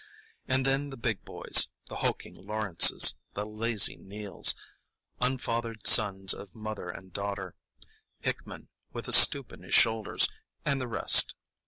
And 0.47 0.65
then 0.65 0.89
the 0.89 0.97
big 0.97 1.23
boys,—the 1.25 1.97
hulking 1.97 2.33
Lawrences; 2.33 3.13
the 3.35 3.45
lazy 3.45 3.97
Neills, 3.97 4.55
unfathered 5.21 5.85
sons 5.85 6.33
of 6.33 6.55
mother 6.55 6.89
and 6.89 7.13
daughter; 7.13 7.53
Hickman, 8.19 8.69
with 8.91 9.07
a 9.07 9.13
stoop 9.13 9.53
in 9.53 9.61
his 9.61 9.75
shoulders; 9.75 10.27
and 10.65 10.81
the 10.81 10.87
rest. 10.87 11.35